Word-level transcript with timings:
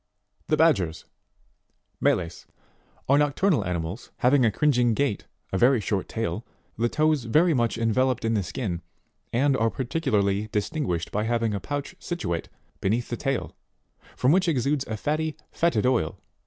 12. 0.47 0.47
The 0.47 0.57
BADGERS 0.57 1.05
Meles 2.01 2.47
are 3.07 3.19
nocturnal 3.19 3.63
animals, 3.63 4.09
having 4.17 4.43
a 4.43 4.49
cringing 4.51 4.95
gait, 4.95 5.27
a 5.53 5.59
very 5.59 5.79
short 5.79 6.09
tail, 6.09 6.43
the 6.75 6.89
toes 6.89 7.25
very 7.25 7.53
much 7.53 7.77
enveloped 7.77 8.25
in 8.25 8.33
the 8.33 8.41
skin, 8.41 8.81
and 9.31 9.55
are 9.55 9.69
particularly 9.69 10.47
distinguished 10.51 11.11
by 11.11 11.25
having 11.25 11.53
a 11.53 11.59
pouch 11.59 11.95
situate 11.99 12.49
beneath 12.79 13.09
the 13.09 13.15
tail, 13.15 13.55
from 14.15 14.31
which 14.31 14.47
exudes 14.47 14.87
a 14.87 14.97
fatty, 14.97 15.35
fcetid 15.53 15.85
oil. 15.85 16.19